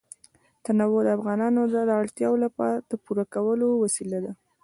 تنوع 0.65 1.01
د 1.05 1.09
افغانانو 1.17 1.61
د 1.73 1.75
اړتیاوو 2.01 2.41
د 2.91 2.93
پوره 3.05 3.25
کولو 3.33 3.67
وسیله 3.83 4.17
ده. 4.25 4.31